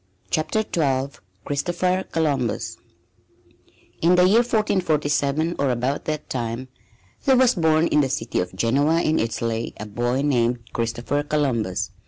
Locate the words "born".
7.53-7.85